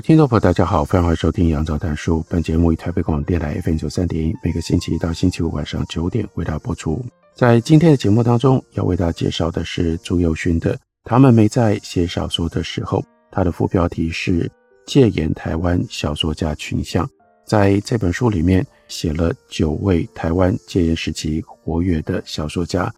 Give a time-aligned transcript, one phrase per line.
[0.00, 2.24] 听众朋友，大家好，欢迎收听杨照谈书。
[2.28, 7.04] 本节目以台北广播电台 FM 九三点一，每个星期一到星期五晚上九点为大家播出。
[7.34, 14.44] 在今天的节目当中，要为大家介绍的是朱宥勋的《他们没在写小说的时候》，他的副标题是
[14.86, 17.04] 《戒严台湾小说家群像》。
[17.44, 22.92] 在这本书里面，写了九位台湾戒严时期活跃的小说家，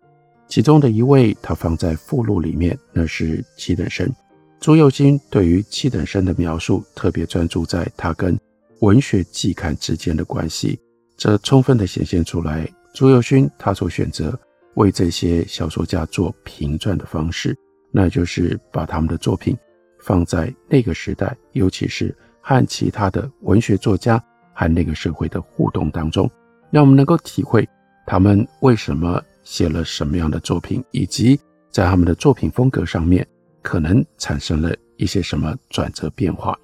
[0.48, 4.12] 其中的一位他放在附录里面，那是七等生。
[4.61, 8.39] 朱宥勋对于七等生的描述特别专注在他跟
[8.80, 10.78] 文学季刊之间的关系，
[11.16, 14.38] 这充分地显现出来朱宥勋他所选择
[14.75, 17.56] 为这些小说家做评传的方式，
[17.91, 19.56] 那就是把他们的作品
[19.98, 24.22] 放在那个时代，尤其是和其他的文学作家
[24.53, 26.31] 和那个社会的互动当中，
[26.70, 27.66] 让我们能够体会
[28.06, 33.27] 他们为什么写了什么样的作品，以及在他们的作品风格上面。
[33.62, 36.58] 可能产生了一些什么转折变化，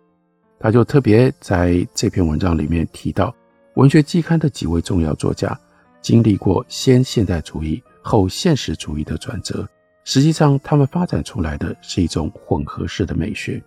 [0.59, 3.35] 他就特别在这篇文章里面提到，
[3.75, 5.59] 文学季刊的几位重要作家
[6.01, 9.69] 经历过先现代主义后现实主义的转折，
[10.05, 13.63] 实际上他们发展出来的是一种混合式的美学。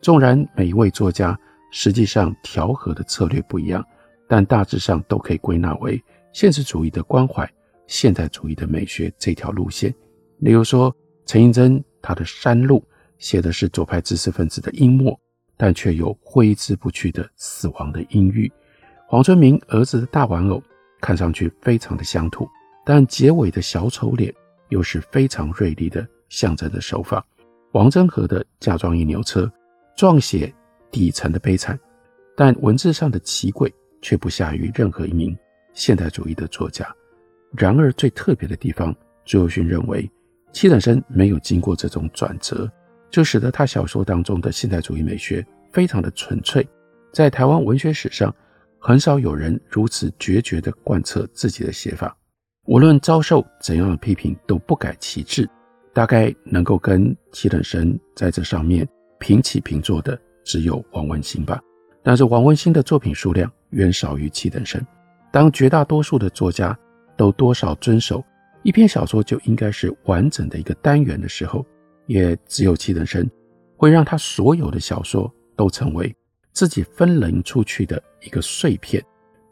[0.00, 1.38] 纵然每一位作家
[1.72, 3.84] 实际上调和的策略不一样，
[4.28, 6.00] 但大致上都可以归纳为
[6.32, 7.48] 现实主义的关怀
[7.86, 9.92] 现代主义的美学这条路线。
[10.38, 10.94] 例如说，
[11.26, 11.84] 陈映真。
[12.00, 12.78] 他的《山路》
[13.18, 15.18] 写的是左派知识分子的阴默，
[15.56, 18.50] 但却有挥之不去的死亡的阴郁。
[19.06, 20.62] 黄春明儿子的大玩偶
[21.00, 22.48] 看上去非常的乡土，
[22.84, 24.32] 但结尾的小丑脸
[24.68, 27.24] 又是非常锐利的象征的手法。
[27.72, 29.42] 王祯和的《嫁妆一牛车》
[29.96, 30.52] 状写
[30.90, 31.78] 底层的悲惨，
[32.36, 35.36] 但文字上的奇诡却不下于任何一名
[35.74, 36.86] 现代主义的作家。
[37.52, 38.94] 然而最特别的地方，
[39.24, 40.08] 朱宥勋认为。
[40.52, 42.70] 七等生没有经过这种转折，
[43.10, 46.66] 就使得他小说当中的现代主义美学非常的纯粹。
[47.12, 48.34] 在台湾文学史上，
[48.78, 52.16] 很少有人如此决绝地贯彻自己的写法，
[52.66, 55.48] 无论遭受怎样的批评都不改其志。
[55.94, 58.86] 大概能够跟七等生在这上面
[59.18, 61.60] 平起平坐的，只有王文兴吧。
[62.04, 64.80] 但是王文兴的作品数量远少于七等生。
[65.32, 66.78] 当绝大多数的作家
[67.16, 68.22] 都多少遵守。
[68.68, 71.64] 一篇小说就应该是完整的一个单元的时候，
[72.04, 73.26] 也只有七等生
[73.78, 76.14] 会让他所有的小说都成为
[76.52, 79.02] 自己分棱出去的一个碎片。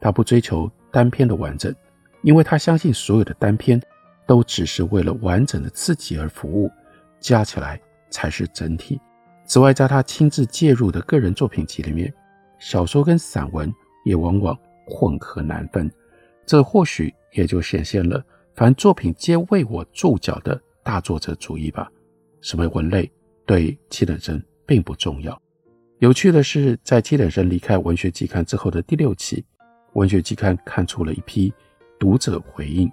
[0.03, 1.75] 他不追求单篇的完整，
[2.21, 3.81] 因为他相信所有的单篇
[4.27, 6.71] 都只是为了完整的自己而服务，
[7.19, 9.00] 加起来才是整体。
[9.47, 12.12] 此外，在他亲自介入的个人作品集里面，
[12.59, 13.72] 小说跟散文
[14.04, 14.54] 也往往
[14.87, 15.91] 混合难分，
[16.44, 18.22] 这或许也就显现了。
[18.56, 21.92] 凡作品皆为我注脚的大作者主义吧，
[22.40, 23.10] 什么文类
[23.44, 25.38] 对七等生并不重要。
[25.98, 29.44] 有趣的是，在七等生离开文学季刊之后的第六期，
[29.92, 31.52] 文学季刊刊出了一批
[31.98, 32.90] 读者回应，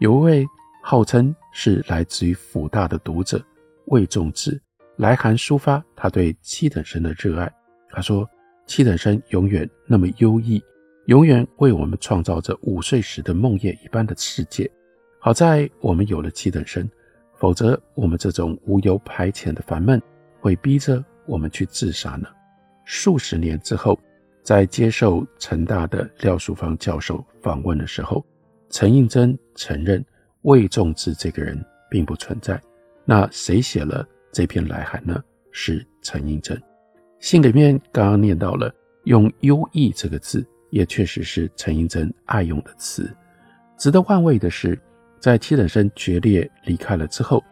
[0.00, 0.46] 有一位
[0.82, 3.42] 号称是来自于辅大的读者
[3.86, 4.60] 魏仲志
[4.96, 7.50] 来函抒发他对七等生的热爱。
[7.88, 8.28] 他说
[8.68, 10.62] ：“七等生永远那么优异，
[11.06, 14.70] 永远为我们创造着午睡时的梦魇一般的世界。”
[15.22, 16.88] 好在我们有了七等生，
[17.36, 20.00] 否则我们这种无由排遣的烦闷
[20.40, 22.26] 会逼着我们去自杀呢。
[22.86, 24.00] 数十年之后，
[24.42, 28.24] 在接受成大的廖淑芳教授访问的时候，
[28.70, 30.02] 陈映真承认
[30.40, 32.58] 魏仲志这个人并不存在。
[33.04, 35.22] 那谁写了这篇来函呢？
[35.52, 36.58] 是陈映真。
[37.18, 38.74] 信里面刚刚念到了
[39.04, 43.14] 用“优异”这个字，也确实是陈映真爱用的词。
[43.76, 44.80] 值得玩味的是。
[45.20, 47.44] 在七等生决裂离开了之后，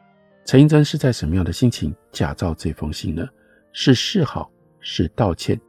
[0.47, 3.29] 陈映真是在什么样的心情假造这封信呢？
[3.73, 4.51] 是示好，
[4.81, 5.61] 是道歉，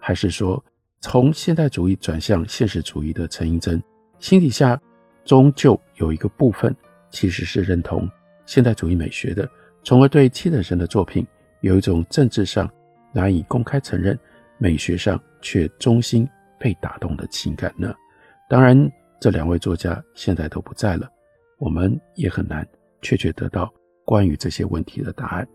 [0.00, 0.64] 还是说
[1.00, 3.80] 从现代主义转向现实主义的陈映真
[4.18, 4.80] 心底下
[5.24, 6.74] 终究有一个部分
[7.10, 8.08] 其实是认同
[8.46, 9.48] 现代主义美学的，
[9.84, 11.26] 从而对七等生的作品
[11.60, 12.68] 有一种政治上
[13.12, 14.18] 难以公开承认，
[14.56, 16.26] 美学上却衷心
[16.58, 17.94] 被打动的情感呢？
[18.48, 18.90] 当然，
[19.20, 21.08] 这两位作家现在都不在了。
[21.62, 22.66] 我们也很难
[23.02, 23.72] 确切得到
[24.04, 25.46] 关于这些问题的答案。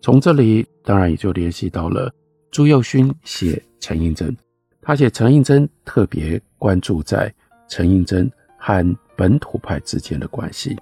[0.00, 2.08] 从这里当然也就联系到了
[2.52, 4.32] 朱宥勋写陈应真，
[4.80, 7.34] 他写陈应真特别关注在
[7.68, 10.78] 陈应真和本土派之间的关系。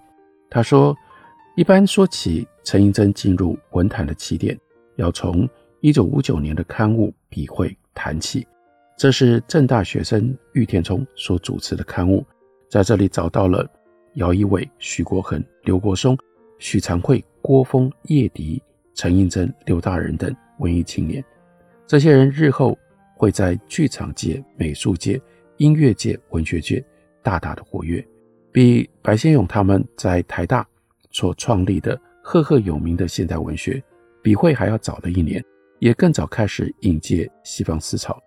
[0.50, 0.94] 他说，
[1.56, 4.54] 一般说起陈应真进入文坛的起点，
[4.96, 5.48] 要从
[5.80, 8.46] 一九五九年的刊物《笔会》谈起。
[8.98, 12.22] 这是政大学生喻天聪所主持的刊物，
[12.68, 13.66] 在这里找到了
[14.14, 16.16] 姚一伟、许国恒、刘国松、
[16.58, 18.62] 许长惠、郭峰、叶迪、
[18.94, 21.24] 陈映真、刘大人等文艺青年。
[21.86, 22.76] 这些人日后
[23.14, 25.20] 会在剧场界、美术界、
[25.56, 26.84] 音乐界、文学界
[27.22, 28.06] 大大的活跃，
[28.52, 30.66] 比白先勇他们在台大
[31.10, 33.82] 所创立的赫赫有名的现代文学
[34.22, 35.42] 笔会还要早的一年，
[35.78, 38.20] 也更早开始引介西方思潮。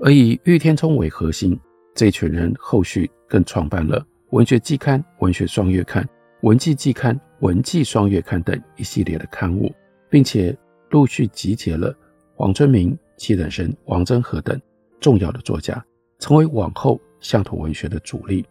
[0.00, 1.58] 而以喻天冲为核心，
[1.94, 4.00] 这群人后续更创办了
[4.32, 6.02] 《文学季刊》《文学双月刊》
[6.40, 9.70] 《文季季刊》《文季双月刊》等一系列的刊物，
[10.08, 10.56] 并且
[10.88, 11.94] 陆续集结了
[12.34, 14.58] 黄春明、戚等生、王祯和等
[14.98, 15.84] 重要的作家，
[16.18, 18.42] 成为往后乡土文学的主力。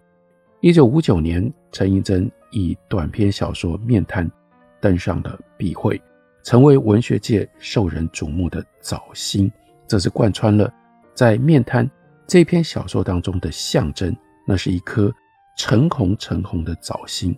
[0.60, 4.28] 一九五九年，陈映真以短篇小说《面瘫》
[4.80, 6.00] 登上了笔会，
[6.44, 9.52] 成为文学界受人瞩目的早星。
[9.88, 10.72] 这是贯穿了。
[11.16, 11.88] 在《面瘫》
[12.28, 15.12] 这篇小说当中的象征，那是一颗
[15.58, 17.38] 橙红橙红的早星。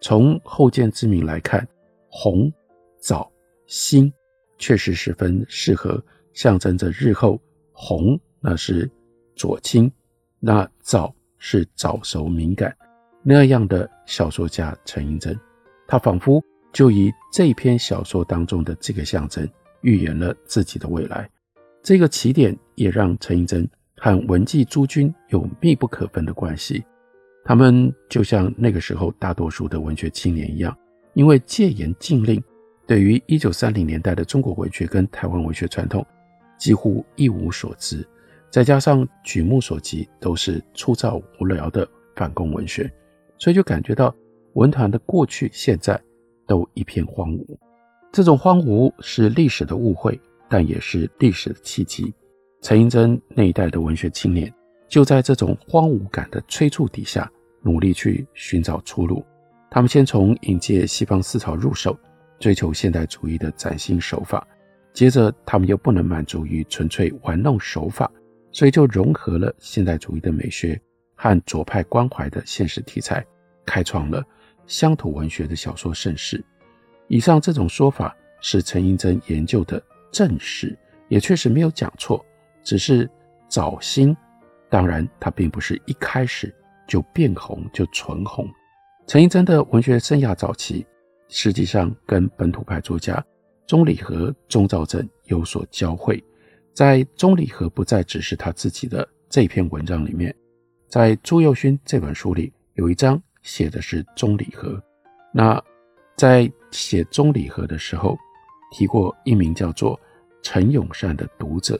[0.00, 1.66] 从后见之明来看，
[2.08, 2.52] 红、
[2.98, 3.30] 早、
[3.66, 4.12] 星
[4.58, 7.40] 确实十分适合象征着日后
[7.72, 8.90] 红，那是
[9.36, 9.90] 左倾，
[10.40, 12.76] 那早是早熟敏感
[13.22, 15.38] 那样的小说家陈映真，
[15.86, 16.42] 他仿佛
[16.72, 19.48] 就以这篇小说当中的这个象征，
[19.82, 21.30] 预言了自己的未来。
[21.80, 26.84] 这个起点也让陈映真和文季诸君有密不可分的关系。
[27.44, 30.76] 他们就像那个时候大多数的文学青年一样，
[31.14, 32.42] 因为戒严禁令，
[32.86, 36.06] 对于一九三零年代的中国文学跟台湾文学传统
[36.58, 38.06] 几乎一无所知，
[38.50, 42.90] 再加上举目所及都是粗糙无聊的反共文学，
[43.38, 44.14] 所以就感觉到
[44.54, 46.00] 文坛的过去现在
[46.46, 47.46] 都一片荒芜。
[48.12, 50.20] 这种荒芜是历史的误会。
[50.52, 52.12] 但也是历史的契机。
[52.60, 54.52] 陈映真那一代的文学青年，
[54.92, 59.24] 就在这种荒芜感的催促底下，努力去寻找出路。
[59.70, 61.98] 他们先从引介西方思潮入手，
[62.38, 64.46] 追求现代主义的崭新手法。
[64.92, 68.12] 接着，他们又不能满足于纯粹玩弄手法，
[68.50, 70.78] 所以就融合了现代主义的美学
[71.14, 73.24] 和左派关怀的现实题材，
[73.64, 74.22] 开创了
[74.66, 76.44] 乡土文学的小说盛世。
[77.08, 79.82] 以上这种说法是陈寅真研究的。
[80.10, 80.78] 正史
[81.08, 82.22] 也确实没有讲错，
[82.62, 83.08] 只是
[83.48, 84.14] 早星，
[84.72, 86.50] 当然他并不是一开始
[86.88, 88.48] 就变红就纯红。
[89.06, 90.86] 陈映真的文学生涯早期，
[91.28, 93.22] 实际上跟本土派作家
[93.66, 96.24] 钟理和、钟肇政有所交汇。
[96.72, 100.34] 在钟理和不再只是他自己的这篇文章里面，
[100.88, 104.82] 在朱佑勋这本书里有一章写的是钟理和。
[105.34, 105.62] 那
[106.16, 108.16] 在写钟理和的时候，
[108.72, 110.00] 提过一名叫做
[110.40, 111.78] 陈永善的读者，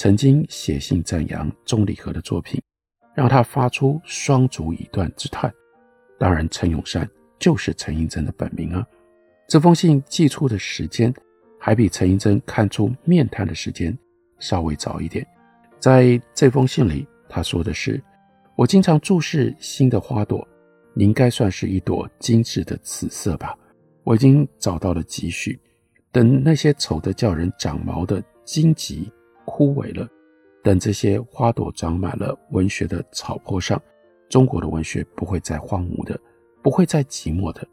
[0.00, 2.58] 曾经写信赞扬钟理和的作品，
[3.14, 5.52] 让他发出双足以断之叹。
[6.18, 7.06] 当然，陈永善
[7.38, 8.82] 就是陈映真的本名啊。
[9.46, 11.12] 这封信寄出的时间，
[11.58, 13.94] 还比陈映真看出面瘫的时间
[14.38, 15.26] 稍微早一点。
[15.78, 18.02] 在这封信里，他说的是
[18.56, 20.48] ：“我经常注视新的花朵，
[20.94, 23.54] 你应该算是一朵精致的紫色吧？
[24.02, 25.60] 我已经找到了几许。”
[26.10, 29.12] 等那些丑得叫人长毛的荆棘
[29.50, 30.08] 枯萎了，
[30.62, 33.82] 等这些花朵长满了文学的草坡上，
[34.28, 36.18] 中国的文学不会再荒芜的，
[36.62, 37.66] 不会再寂寞的。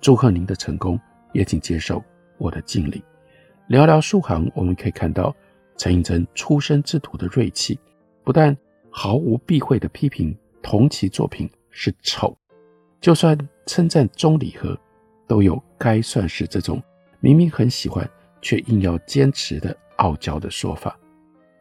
[0.00, 0.98] 祝贺您的成功，
[1.32, 2.02] 也请接受
[2.36, 3.00] 我的敬礼。
[3.68, 5.32] 寥寥数行，我们可以看到
[5.76, 7.78] 陈映真出身之徒的锐气，
[8.24, 8.54] 不但
[8.90, 12.36] 毫无避讳地批评同期作品是丑，
[13.00, 14.76] 就算称赞钟理和，
[15.28, 16.82] 都有该算是这种。
[17.20, 18.08] 明明很喜欢，
[18.42, 20.98] 却硬要坚持的傲娇的说法。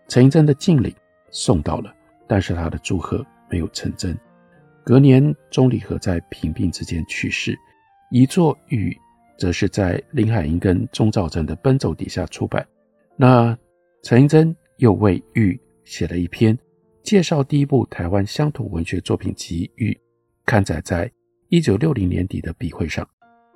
[0.10, 0.94] 陈映真的敬礼
[1.30, 1.94] 送到了，
[2.28, 4.18] 但是他的祝贺没有成真。
[4.84, 7.56] 隔年，钟理和在贫病之间去世，
[8.10, 8.90] 遗作《喻》
[9.40, 12.68] 则是在林海音跟钟兆珍的奔走底下出版。
[13.16, 13.56] 那
[14.02, 16.58] 陈映真又为《玉》写了一篇
[17.04, 19.94] 介绍第一部台湾乡土文学作品集《玉》，
[20.44, 21.12] 刊载在
[21.50, 23.08] 一九六零年底的笔会上。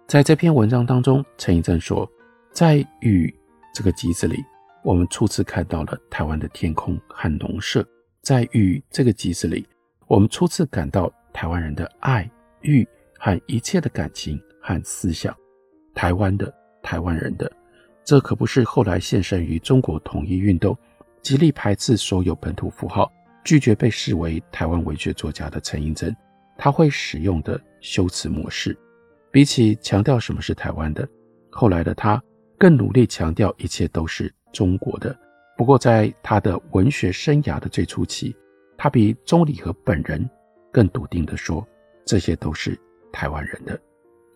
[0.08, 2.08] 在这篇文章当中，陈映真说，
[2.52, 3.28] 在《喻》
[3.74, 4.38] 这个集子里，
[4.84, 7.82] 我们初次看到了台湾的天空和农舍；
[8.22, 9.66] 在《雨》这个集子里，
[10.08, 12.30] 我们初次感到台湾人的爱、
[12.62, 12.86] 欲
[13.18, 15.34] 和一切的感情和思想。
[15.96, 17.50] 台湾的、台湾人的。
[18.04, 20.78] 这可不是后来献身于中国统一运动，
[21.22, 23.10] 极力排斥所有本土符号，
[23.46, 26.14] 拒绝被视为台湾文学作家的陈映真，
[26.58, 28.78] 他会使用的修辞模式，
[29.32, 31.08] 比起强调什么是台湾的，
[31.50, 32.22] 后来的他
[32.60, 35.14] 更努力强调一切都是中国的。
[35.58, 38.34] 不过，在他的文学生涯的最初期，
[38.78, 40.26] 他比钟理和本人
[40.72, 41.68] 更笃定地说，
[42.06, 42.80] 这些都是
[43.12, 43.78] 台湾人的。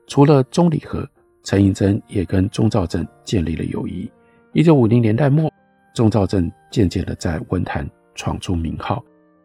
[0.08, 1.10] 除了钟理和。
[1.44, 4.12] 陈映真也跟钟肇政建立了友谊。
[4.52, 5.50] 一九五零年代末，
[5.96, 9.02] 钟肇政渐渐地在文坛闯出名号，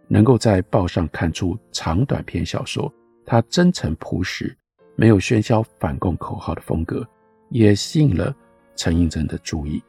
[0.09, 2.93] 能够在报上刊出长短篇小说。
[3.25, 4.53] 他真诚朴实、
[4.97, 7.07] 没有喧嚣反共口号的风格，
[7.51, 8.35] 也吸引了
[8.75, 9.81] 陈映真的注意。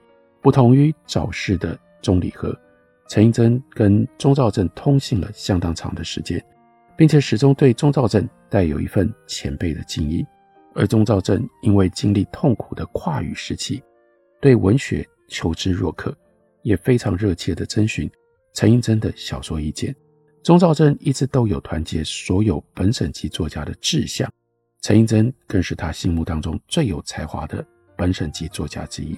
[0.44, 2.54] 不同于早逝的钟理和，
[3.08, 6.44] 陈映真跟钟兆政通信了相当长的时间，
[6.98, 10.26] 并且始终对钟兆政带有一份前辈的敬意。
[10.76, 13.82] 而钟兆政因为经历痛苦的跨语时期，
[14.42, 16.14] 对文学求知若渴，
[16.62, 18.12] 也非常热切地征询
[18.54, 19.96] 陈映真的小说意见。
[20.44, 24.30] 钟兆政一直都有团结所有本省籍作家的志向，
[24.82, 29.18] 陈映真更是他心目当中最有才华的本省籍作家之一。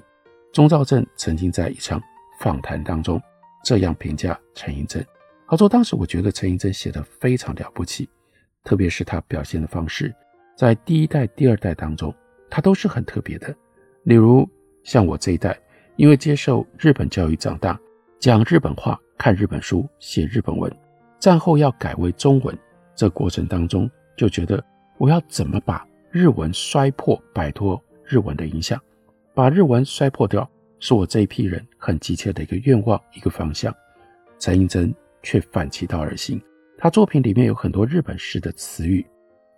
[0.55, 2.01] 钟兆政曾经在一场
[2.39, 3.21] 访谈当中
[3.61, 5.05] 这样评价陈映真
[5.49, 8.07] ：“他说，当时我觉得陈映真写的非常了不起，
[8.63, 10.15] 特别是他表现的方式。”
[10.55, 12.15] 在第一代、第二代当中，
[12.49, 13.53] 他都是很特别的。
[14.03, 14.49] 例如，
[14.85, 15.59] 像我这一代，
[15.97, 17.77] 因为接受日本教育长大，
[18.17, 20.73] 讲日本话、看日本书、写日本文，
[21.19, 22.57] 战后要改为中文，
[22.95, 24.63] 这过程当中就觉得
[24.97, 28.81] 我要怎么把日文摔破，摆脱日文的影响，
[29.35, 30.49] 把日文摔破掉，
[30.79, 33.75] 是我这一批人很急切的一个愿望、一个方向。
[34.39, 36.41] 陈映真却反其道而行，
[36.77, 39.05] 他作品里面有很多日本式的词语，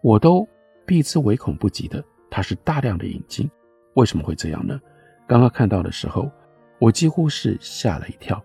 [0.02, 0.46] 我都。
[0.88, 3.52] 避之唯恐不及的，他是大量的引进。
[3.96, 4.80] 为什么会这样呢？
[5.28, 6.32] 刚刚看到的时候，
[6.80, 8.42] 我几乎是吓了一跳。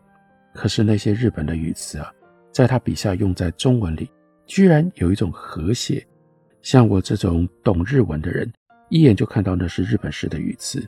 [0.53, 2.13] 可是那些日本的语词啊，
[2.51, 4.11] 在他笔下用在中文里，
[4.45, 6.05] 居然有一种和谐。
[6.63, 8.53] 像我这种懂日文的人，
[8.89, 10.85] 一眼就看到那是日本式的语词，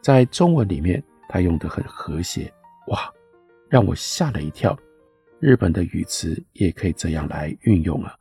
[0.00, 2.52] 在中文里面他用的很和谐，
[2.88, 3.12] 哇，
[3.68, 4.78] 让我吓了一跳。
[5.40, 8.14] 日本的语词也可以这样来运用啊，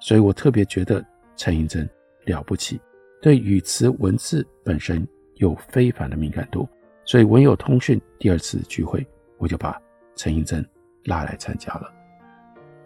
[0.00, 1.04] 所以我特别觉得
[1.36, 1.88] 陈映真。
[2.24, 2.80] 了不起，
[3.20, 5.04] 对语词文字本身
[5.38, 6.68] 有非凡的敏感度，
[7.04, 9.04] 所以文友通讯第二次聚会，
[9.38, 9.76] 我就把
[10.14, 10.64] 陈映真
[11.06, 11.92] 拉来参加了。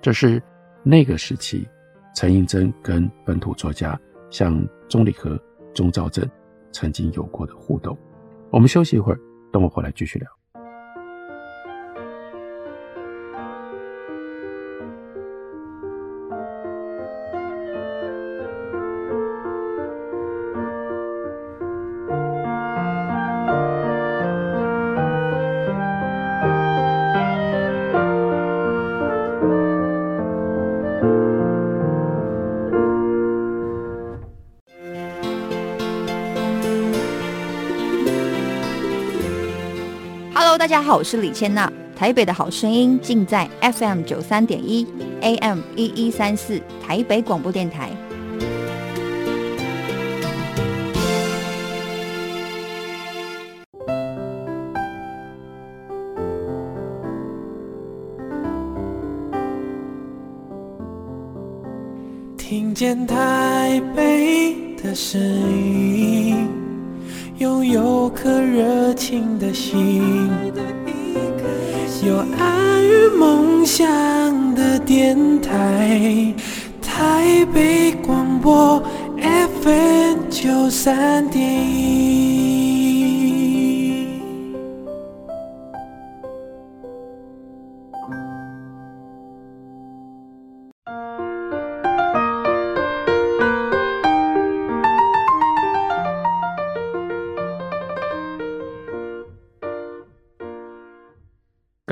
[0.00, 0.42] 这是
[0.82, 1.68] 那个时期
[2.14, 4.00] 陈映真跟本土作家
[4.30, 5.38] 像钟理和、
[5.74, 6.26] 钟肇政
[6.72, 7.94] 曾经有过的互动。
[8.56, 9.20] 我们休息一会儿，
[9.52, 10.35] 等我回来继续聊。
[40.66, 41.72] 大家好，我是李千娜。
[41.94, 44.84] 台北的好声音尽在 FM 九三点一
[45.20, 47.92] ，AM 一一三四，台北广播电台。
[62.36, 65.75] 听见台北的声音。
[76.82, 78.82] 台，北广播
[79.62, 81.44] FM 九三点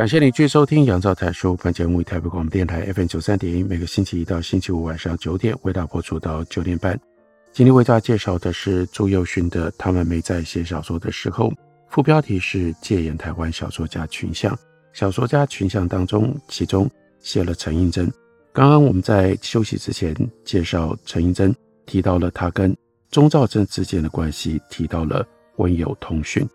[0.05, 1.55] 感谢你继续收听《杨照谈书》。
[1.63, 7.01] 本节目以台北广播电台 FM 九三点一，每个星期一到星期五晚上九点为大家播出到九点半。
[7.55, 11.49] 今天为大家介绍的是朱宥勋的《他们没在写小说的时候》，
[11.89, 14.55] 副标题是“戒严台湾小说家群像”。
[14.93, 16.87] 小说家群像当中，其中
[17.21, 18.07] 写了陈映真。
[18.53, 21.57] 刚刚我们在休息之前介绍陈映真，
[21.87, 22.77] 提到了他跟
[23.11, 26.47] 钟肇政之间的关系，提到了温友通讯，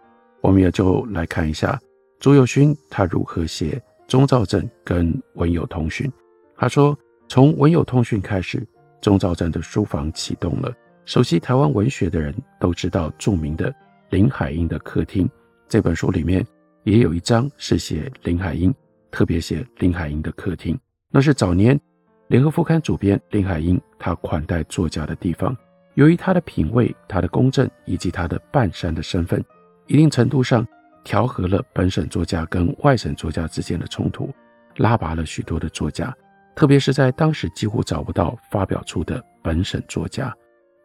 [0.41, 1.81] 我们也就来看一下。
[2.19, 6.11] 朱友勋他如何写钟肇政跟文友通讯？
[6.57, 6.97] 他说，
[7.29, 8.61] 从文友通讯开始，
[8.99, 10.69] 钟肇政的书房启动了，
[11.05, 13.73] 熟悉台湾文学的人都知道著名的
[14.09, 15.29] 林海音的客厅。
[15.69, 16.45] 这本书里面
[16.83, 18.73] 也有一章是写林海音，
[19.11, 20.77] 特别写林海音的客厅，
[21.09, 21.79] 那是早年
[22.27, 25.55] 联合副刊主编林海音他款待作家的地方。
[25.93, 29.41] 由于他的品味、他的公正以及他的半山的身份，
[29.87, 30.67] 一定程度上
[31.09, 34.31] 调和了本省作家跟外省作家之间的冲突，
[34.75, 36.15] 拉拔了许多的作家，
[36.55, 40.31] 特别是在当时几乎找不到发表出的本省作家。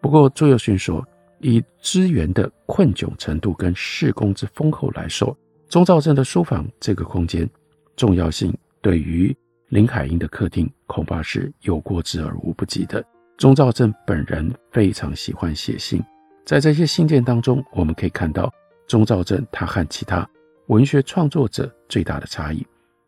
[0.00, 1.06] 不过，朱宥勋说，
[1.40, 5.36] 以资源的困窘程度跟事功之丰厚来说，
[5.68, 7.46] 钟肇政的书房这个空间
[7.94, 8.50] 重要性，
[8.80, 9.36] 对于
[9.68, 13.04] 林海音的客厅恐怕是有过之而无不及的。
[13.36, 16.02] 钟肇政本人非常喜欢写信，
[16.46, 18.50] 在这些信件当中，我们可以看到
[18.86, 20.28] 钟肇政他和其他
[20.66, 22.66] 文学创作者最大的差异。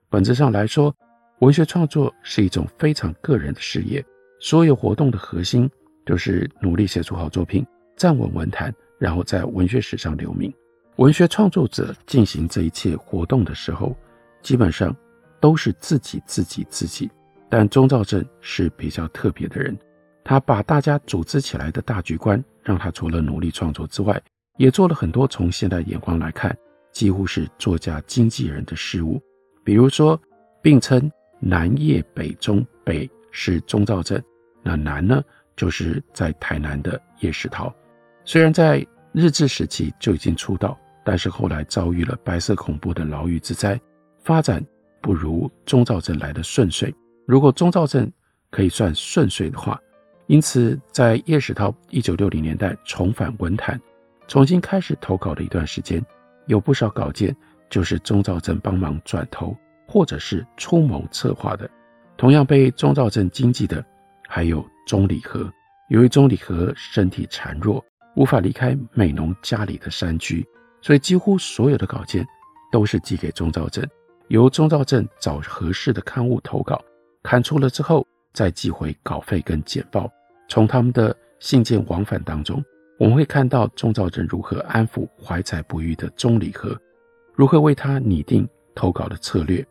[0.09, 0.95] 本质上来说，
[1.41, 4.05] 文学创作是一种非常个人的事业，
[4.41, 5.71] 所有活动的核心。
[6.07, 7.67] 就是努力写出好作品，
[7.97, 10.55] 站稳文坛，然后在文学史上留名。
[10.99, 13.93] 文学创作者进行这一切活动的时候，
[14.41, 14.97] 基本上
[15.41, 17.11] 都是自己、自己、自己。
[17.49, 19.77] 但钟肇政是比较特别的人，
[20.23, 24.23] 他把大家组织起来的大局观，让他除了努力创作之外，
[24.57, 26.57] 也做了很多从现代眼光来看，
[26.93, 29.21] 几乎是作家经纪人的事务。
[29.65, 30.21] 比如说，
[30.63, 34.23] 并称南叶北中，北是钟兆镇，
[34.63, 35.23] 那南呢？
[35.57, 37.75] 就是在台南的叶石涛，
[38.27, 43.81] 虽然在日治时期就已经出道，但是后来遭遇了白色恐怖的牢狱之灾，
[44.23, 44.63] 发展
[45.01, 46.95] 不如钟兆镇来的顺遂。
[47.27, 48.13] 如果钟兆镇
[48.51, 49.81] 可以算顺遂的话，
[50.27, 53.81] 因此在叶石涛一九六零年代重返文坛，
[54.29, 56.05] 重新开始投稿的一段时间，
[56.47, 57.35] 有不少稿件
[57.69, 59.57] 就是钟肇政帮忙转投
[59.87, 61.69] 或者是出谋策划的。
[62.17, 63.85] 同样被钟肇政经济的
[64.29, 64.65] 还有。
[64.87, 65.53] 钟礼和，
[65.89, 67.85] 由于钟礼和身体孱弱，
[68.15, 70.47] 无法离开美浓家里的山居，
[70.81, 72.25] 所以几乎所有的稿件
[72.71, 73.85] 都是寄给钟肇政，
[74.29, 76.81] 由钟肇政找合适的刊物投稿，
[77.25, 80.09] 刊出了之后再寄回稿费跟简报。
[80.49, 82.65] 从他们的信件往返当中，
[82.99, 86.75] 我们会看到钟肇政如何安抚怀才不遇的钟理和，
[87.35, 89.65] 如何为他拟定投稿的策略。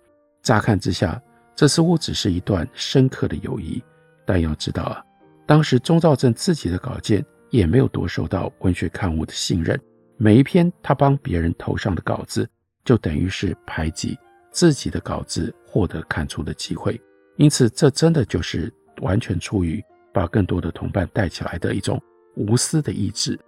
[0.43, 1.19] 乍看之下，
[1.55, 3.83] 这似乎只是一段深刻的友谊。
[4.25, 5.03] 但要知道啊，
[5.45, 9.79] 当时钟肇政自己的稿件也没有多受到文学刊物的信任，
[10.17, 12.47] 每一篇他帮别人投上的稿子，
[12.83, 14.17] 就等于是排挤
[14.51, 16.99] 自己的稿子获得刊出的机会。
[17.37, 19.83] 因此，这真的就是完全出于
[20.13, 22.01] 把更多的同伴带起来的一种
[22.35, 23.39] 无私的意志。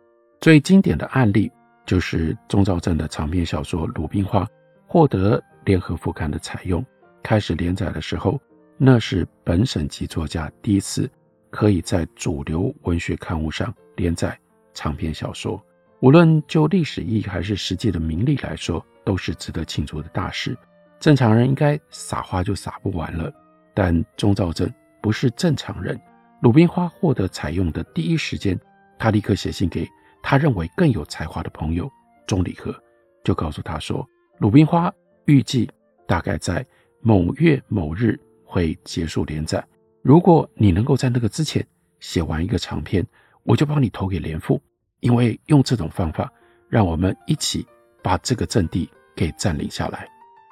[0.41, 1.52] 最经典的案例
[1.86, 4.43] 就是钟兆政的长篇小说《鲁冰花》
[4.86, 6.86] 获得联合副刊的采用，
[7.23, 8.39] 开始连载的时候。
[8.80, 11.10] 那是本省籍作家第一次
[11.50, 14.38] 可以在主流文学刊物上连载
[14.71, 15.60] 长篇小说，
[16.00, 20.56] 无论就历史意义还是实际的名利来说，都是值得庆祝的大事。
[21.00, 23.34] 正常人应该撒花就撒不完了，
[23.73, 24.71] 但钟兆政
[25.02, 26.00] 不是正常人。
[26.41, 28.56] 鲁冰花获得采用的第一时间，
[28.97, 29.88] 他立刻写信给
[30.21, 31.89] 他认为更有才华的朋友
[32.25, 32.75] 钟理和，
[33.23, 34.07] 就告诉他说，
[34.39, 34.93] 鲁冰花
[35.25, 35.69] 预计
[36.05, 36.65] 大概在
[37.01, 38.19] 某月某日。
[38.49, 39.62] 会结束连载。
[40.01, 41.62] 如果你能够在那个之前
[41.99, 43.05] 写完一个长篇，
[43.43, 44.57] 我就帮你投给连副，
[45.01, 46.31] 因为用这种方法，
[46.69, 47.67] 让我们一起
[48.01, 50.07] 把这个阵地给占领下来。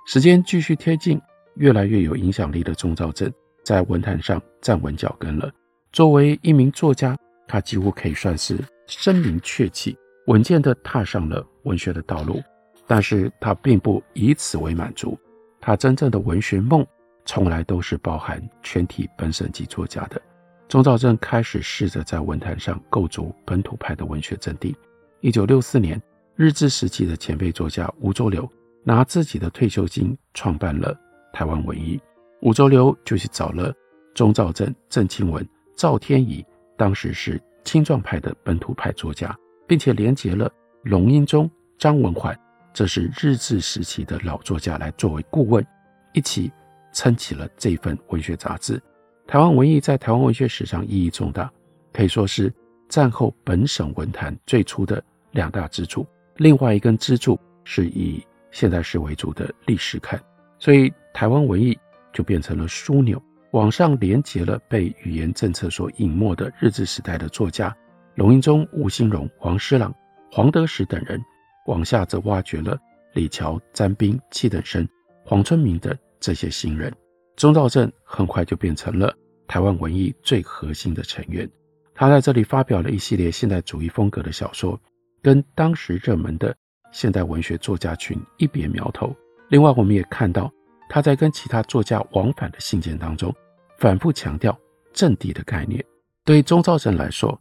[0.06, 1.18] 时间继续贴近，
[1.56, 5.50] 越来越有影响力的钟兆镇在文坛上站稳脚跟了。
[5.94, 12.42] 作为一名作家，他几乎可以算是声名鹊起，稳健地踏上了文学的道路。
[12.88, 15.18] 但是他并不以此为满足，
[15.60, 16.86] 他真正的文学梦。
[17.28, 20.22] 从来都是包含全体本省籍作家的。
[20.68, 24.76] 钟肇政开始试着在文坛上构筑本土派的文学阵地。
[25.22, 26.00] 一九六四年，
[26.36, 28.48] 日治时期的前辈作家吴浊流
[28.84, 30.96] 拿自己的退休金创办了
[31.34, 32.00] 台湾文艺。
[32.42, 33.74] 吴浊流就去找了
[34.14, 35.44] 钟肇政、郑清文、
[35.76, 36.46] 赵天仪，
[36.78, 40.52] 当时是青壮派的本土派作家，并且连结了
[40.84, 42.38] 龙应忠、张文环，
[42.74, 45.66] 这是日治时期的老作家来作为顾问，
[46.14, 46.52] 一起。
[46.98, 48.82] 撑起了这份文学杂志，
[49.28, 51.52] 台湾文艺在台湾文学史上意义重大，
[51.92, 52.50] 可以说是
[52.88, 56.08] 战后本省文坛最初的两大支柱。
[56.38, 60.18] 另外一根支柱是以现代史为主的历史看，
[60.58, 61.78] 所以台湾文艺
[62.14, 63.22] 就变成了枢纽，
[63.56, 67.74] 往上连接了被语言政策所隐没的日治时代的作家
[68.16, 69.96] 龙应忠、吴兴荣、黄诗朗、
[70.30, 71.24] 黄德时等人，
[71.66, 72.78] 往下则挖掘了
[73.14, 74.86] 李嶠、詹彬、戚等生、
[75.24, 75.98] 黄春明等。
[76.20, 76.94] 这些新人，
[77.38, 79.14] 钟肇政很快就变成了
[79.48, 81.50] 台湾文艺最核心的成员。
[81.94, 84.78] 他在这里发表了一系列现代主义风格的小说，
[85.22, 86.54] 跟当时热门的
[86.92, 89.16] 现代文学作家群一别苗头。
[89.48, 90.52] 另外，我们也看到
[90.90, 93.34] 他在跟其他作家往返的信件当中，
[93.78, 94.58] 反复强调
[94.94, 95.84] 阵地的概念。
[96.24, 97.40] 对钟肇政来说，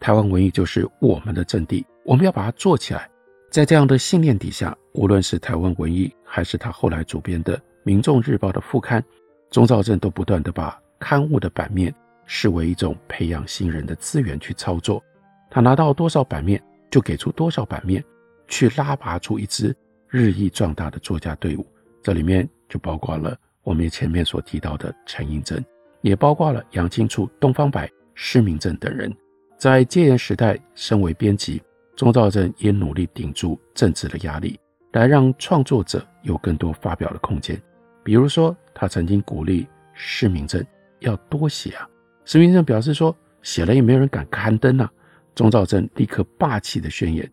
[0.00, 3.08] 台湾文艺就是我们的阵地，我们要把它做起来。
[3.50, 9.02] 在这样的信念底下，无论是台湾文艺，还是他后来主编的《民众日报》的副刊，
[9.50, 11.94] 钟肇政都不断地把刊物的版面
[12.26, 15.00] 视为一种培养新人的资源去操作。
[15.48, 18.02] 他拿到多少版面，就给出多少版面，
[18.48, 19.72] 去拉拔出一支
[20.08, 21.64] 日益壮大的作家队伍。
[22.02, 25.64] 这里面就包括了我们前面所提到的陈映真，
[26.04, 29.10] 也包括了杨庆矗、东方白、施明正等人。
[29.56, 31.62] 在戒严时代，身为编辑。
[31.96, 34.60] 钟肇政也努力顶住政治的压力，
[34.92, 37.58] 来让创作者有更多发表的空间。
[38.02, 40.62] 比如说，他曾经鼓励施明正
[40.98, 41.88] 要多写啊。
[42.26, 44.92] 施明正表示说，写了也没有人敢刊登啊。
[45.34, 47.28] 钟肇政立刻霸气的宣言：“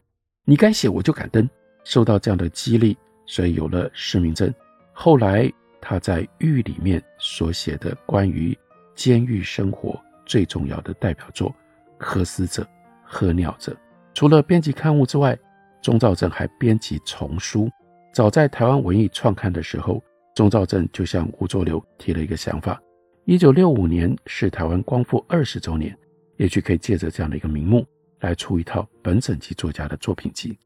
[0.45, 1.47] 你敢写，我就敢登。”
[1.84, 4.53] 受到这样的激励，所以有了施明正。
[4.93, 5.51] 后来
[5.82, 8.58] 他在狱里面所写的关于
[8.96, 11.50] 监狱生活最重要的代表作
[11.98, 12.65] 《喝死者，
[13.04, 13.72] 喝尿者》。
[14.13, 15.38] 除了编辑刊物之外，
[15.82, 17.70] 钟肇政还编辑丛书。
[18.13, 20.04] 早在台湾文艺创刊的时候，
[20.36, 22.80] 钟肇政就向吴浊流提了一个想法：
[23.26, 25.98] 一九六五年是台湾光复二十周年，
[26.38, 27.86] 也许可以借着这样的一个名目
[28.20, 30.58] 来出一套本省籍作家的作品集。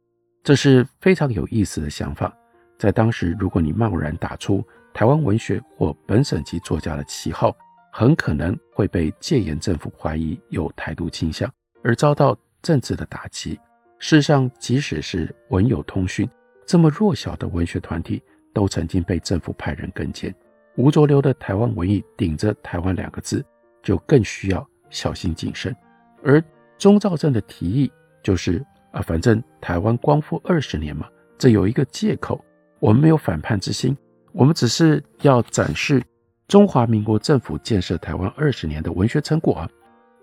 [0.43, 2.35] 这是非常有意思的想法。
[2.77, 4.61] 在当时，如果你贸然打出
[4.95, 7.53] 台湾文学或本省籍作家的旗号，
[7.91, 11.51] 很可能会被戒严政府怀疑有台独倾向，
[11.83, 13.59] 而遭到政治的打击。
[13.99, 16.25] 事实上，即使是文友通讯
[16.65, 20.33] 这么弱小的文学团体，都曾经被政府派人跟监。
[20.77, 23.43] 吴浊流的台湾文艺顶着“台湾”两个字，
[23.83, 25.75] 就更需要小心谨慎。
[26.23, 26.41] 而
[26.77, 27.91] 钟肇政的提议
[28.23, 32.41] 就是啊，反正台湾光复二十年嘛，这有一个借口，
[32.79, 33.95] 我们没有反叛之心，
[34.37, 36.03] 我们只是要展示
[36.45, 39.69] 中华民国政府建设台湾二十年的文学成果啊。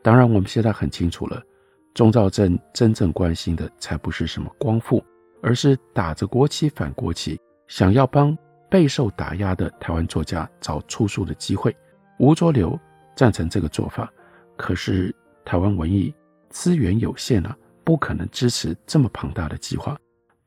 [0.02, 1.42] 当然，我们现在很清楚了。
[1.94, 5.02] 钟肇政真正关心的才不是什么光复，
[5.42, 8.36] 而是打着国旗反国旗，想要帮
[8.68, 11.74] 备受打压的台湾作家找出书的机会。
[12.18, 12.78] 吴浊流
[13.16, 14.12] 赞成这个做法，
[14.58, 16.14] 可是台湾文艺
[16.50, 19.96] 资源有限啊，不可能支持这么庞大的计划。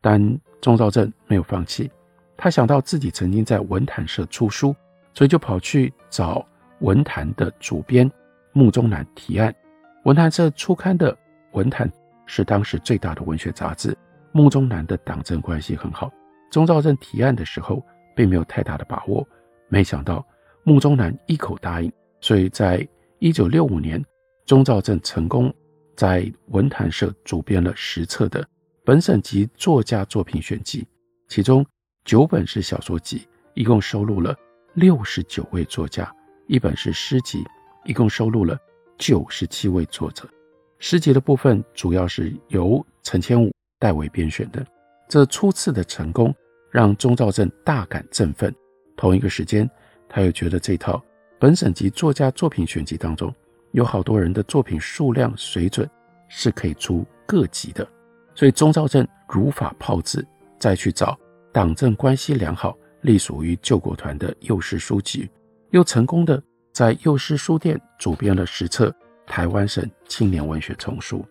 [0.01, 1.89] 但钟肇政没有放弃，
[2.37, 4.75] 他想到自己曾经在文坛社出书，
[5.13, 6.45] 所以就跑去找
[6.79, 8.09] 文坛的主编
[8.53, 9.53] 穆宗南提案。
[10.03, 11.17] 文坛社初刊的。
[11.53, 11.89] 文坛
[12.25, 13.97] 是当时最大的文学杂志，
[14.33, 16.11] 穆宗南的党政关系很好。
[16.51, 17.81] 钟兆政提案的时候，
[18.13, 19.25] 并没有太大的把握，
[19.69, 20.21] 没想到
[20.63, 22.85] 穆宗南一口答应，所以在
[23.19, 24.03] 一九六五年，
[24.45, 25.49] 钟兆政成功
[25.95, 28.45] 在文坛社主编了十册的
[28.83, 30.85] 本省级作家作品选集，
[31.29, 31.65] 其中
[32.05, 34.37] 九本是小说集，一共收录了
[34.75, 36.05] 六十九位作家；
[36.45, 37.43] 一本是诗集，
[37.83, 38.55] 一共收录了
[38.95, 40.29] 九十七位作者。
[40.77, 44.63] 诗集的部分主要是由陈千武代为编选的。
[45.09, 46.33] 这初次的成功
[46.69, 48.53] 让钟兆政大感振奋。
[48.95, 49.67] 同一个时间，
[50.07, 51.03] 他又觉得这套
[51.39, 53.33] 本省籍作家作品选集当中
[53.71, 55.89] 有好多人的作品数量水准
[56.29, 57.87] 是可以出各级的，
[58.35, 60.23] 所以钟兆政如法炮制，
[60.59, 61.17] 再去找
[61.55, 65.29] 党政关系良好、隶属于救国团的幼师书籍，
[65.69, 68.93] 又成功的在幼师书店主编了十册。
[69.25, 71.25] 台湾省青年文学丛书，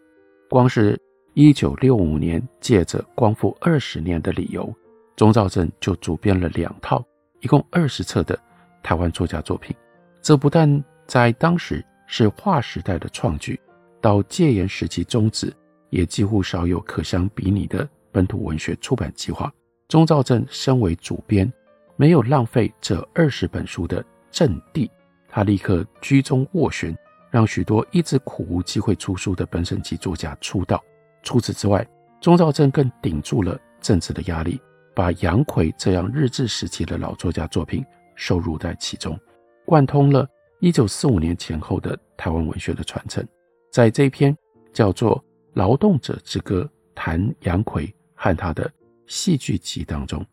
[0.48, 0.98] 光是
[1.34, 4.74] 一九六五年，借着光复二十年的理由，
[5.14, 7.04] 钟肇政就主编了两套，
[7.40, 8.36] 一共二十册的
[8.82, 9.76] 台湾作家作品。
[10.22, 13.60] 这不但在当时是划时代的创举，
[14.00, 15.52] 到戒严时期终止，
[15.90, 19.52] 也几乎少有可相比拟的本土文学出版计划。
[19.88, 21.50] 钟肇政身为主编，
[21.96, 24.90] 没有浪费这二十本书的阵地，
[25.28, 26.96] 他立刻居中斡旋。
[27.30, 30.80] 让许多一直苦无机会出书的本省籍作家出道。
[31.24, 31.84] 除此之外，
[32.20, 34.60] 钟肇政更顶住了政治的压力，
[34.94, 39.18] 把杨逵这样日治时期的老作家作品收入在其中，
[39.66, 40.24] 贯通了
[40.60, 43.26] 1945年前后的台湾文学的传承。
[43.72, 44.32] 在这一篇
[44.72, 45.18] 叫做
[45.54, 46.62] 《劳动者之歌》
[46.94, 48.70] 谈杨逵和他的
[49.06, 50.24] 戏剧集当中，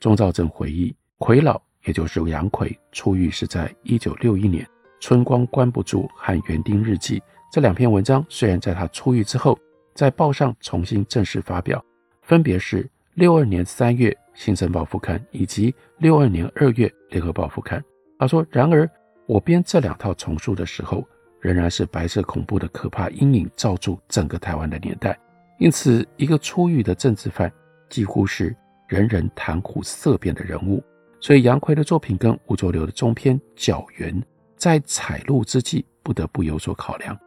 [0.00, 4.64] 钟肇政回忆，逵老也就是杨奎出狱是在1961年。
[5.00, 7.20] 《春光关不住》和《园丁日记》
[7.52, 9.56] 这两篇文章，虽然在他出狱之后，
[9.94, 11.82] 在报上重新正式发表，
[12.22, 17.82] 分别是六二年三月《新生报》副刊以及六二年二月《联合报》副刊。
[18.18, 18.90] 他说：“然而，
[19.26, 21.06] 我编这两套丛书的时候，
[21.40, 25.16] 仍然是白色恐怖的可怕阴影罩住整个台湾的年代。
[25.60, 27.52] 因此，一个出狱的政治犯
[27.88, 28.54] 几乎是
[28.86, 30.82] 人人谈虎色变的人物。
[31.20, 34.14] 所以，杨逵的作品跟吴浊流的中篇《角缘》
[34.56, 37.18] 在采录之际不得不有所考量。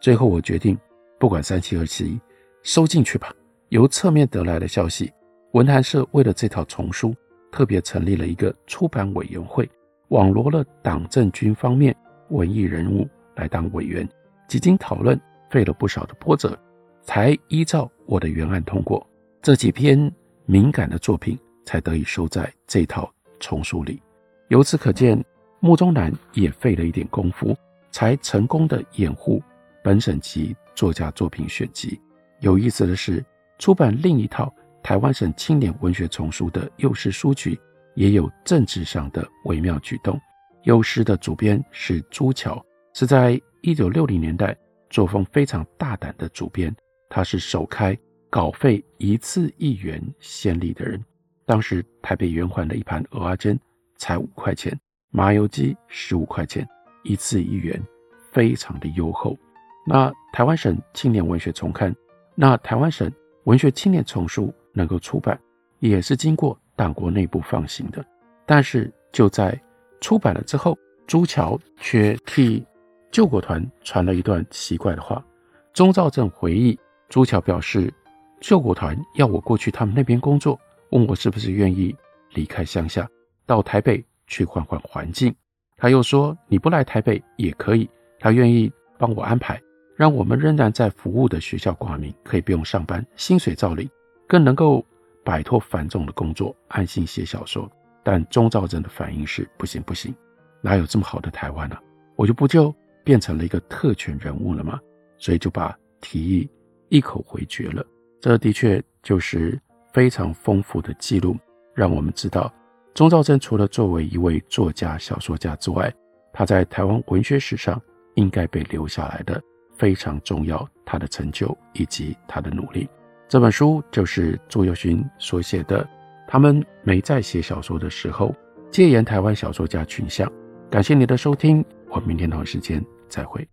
[0.00, 0.78] 最后，我决定
[1.18, 2.18] 不管三七二十一，
[2.62, 3.34] 收进去吧。
[3.70, 5.12] 由侧面得来的消息，
[5.52, 7.14] 文坛社为了这套丛书，
[7.50, 9.68] 特别成立了一个出版委员会，
[10.08, 11.94] 网罗了党政军方面
[12.30, 14.08] 文艺人物来当委员，
[14.46, 16.56] 几经讨论，费了不少的波折，
[17.02, 19.04] 才依照我的原案通过。
[19.42, 20.12] 这几篇
[20.44, 24.02] 敏感的作品才得以收在这套丛书里。
[24.48, 25.22] 由此可见，
[25.60, 27.56] 穆宗南也费了一点功夫，
[27.90, 29.42] 才成功的掩护
[29.82, 31.98] 本省籍作家作品选集。
[32.40, 33.24] 有意思的是，
[33.58, 37.58] 出版另一套台湾省青年文学丛书的幼师书局，
[37.94, 40.20] 也有政治上的微妙举动。
[40.64, 44.54] 幼师的主编是朱桥，是在一九六零年代
[44.90, 46.74] 作风非常大胆的主编。
[47.08, 47.98] 他是首开
[48.30, 51.04] 稿费一次一元先例的人。
[51.44, 53.60] 当时台北圆环的一盘蚵仔煎
[53.96, 54.78] 才五块钱，
[55.10, 56.66] 麻油鸡十五块钱，
[57.02, 57.82] 一次一元，
[58.30, 59.36] 非常的优厚。
[59.84, 61.92] 那台湾省青年文学丛刊，
[62.36, 63.10] 那台湾省
[63.44, 65.38] 文学青年丛书能够出版，
[65.80, 68.04] 也是经过党国内部放行的。
[68.46, 69.60] 但是就在
[70.00, 72.64] 出版了之后，朱桥却替
[73.10, 75.24] 救国团传了一段奇怪的话。
[75.72, 77.92] 钟肇政回忆，朱桥表示，
[78.40, 80.58] 救国团要我过去他们那边工作。
[80.90, 81.94] 问我是不是愿意
[82.34, 83.08] 离开乡下，
[83.46, 85.32] 到台北去换换环境。
[85.76, 89.60] 他又说，你不来台北也可以，他愿意帮我安排，
[89.94, 93.88] 让我们仍然在服务的学校挂名，可以不用上班，薪水照领，
[94.26, 94.84] 更能够
[95.24, 97.70] 摆脱繁重的工作，安心写小说。
[98.02, 100.12] 但钟兆政的反应是不行不行，
[100.60, 101.82] 哪有这么好的台湾呢、啊？
[102.16, 102.74] 我就不就
[103.04, 104.80] 变成了一个特权人物了吗？
[105.18, 106.50] 所以就把提议
[106.88, 107.86] 一口回绝了。
[108.20, 109.58] 这的确就是。
[109.92, 111.36] 非常丰富的记录，
[111.74, 112.48] 让我们知道，
[112.94, 115.92] 钟肇政除了作为一位作家、小说家之外，
[116.32, 117.82] 他在台湾文学史上
[118.14, 119.42] 应该被留下来的
[119.76, 122.88] 非常重要，他的成就以及他的努力。
[123.28, 125.84] 这本书就是朱友勋所写的，
[126.28, 128.32] 他们没在写小说的时候，
[128.70, 130.30] 戒严台湾小说家群像。
[130.70, 133.44] 感谢你的收听，我明天同一时间再会。